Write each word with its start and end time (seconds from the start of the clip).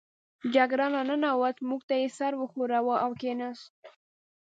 جګړن 0.55 0.91
را 0.95 1.03
ننوت، 1.09 1.57
موږ 1.69 1.81
ته 1.89 1.95
یې 2.01 2.07
سر 2.17 2.31
و 2.37 2.43
ښوراوه 2.51 2.95
او 3.05 3.11
کېناست. 3.21 3.71